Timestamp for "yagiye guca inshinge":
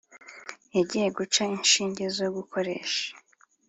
0.75-2.03